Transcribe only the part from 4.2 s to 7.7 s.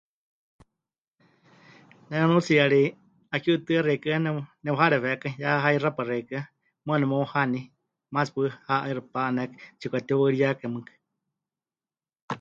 nep... nepɨharewekai, ya haixápa xeikɨ́a, muuwa nemeuhaní,